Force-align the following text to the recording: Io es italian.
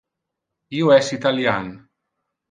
Io 0.77 0.87
es 0.95 1.11
italian. 1.17 1.69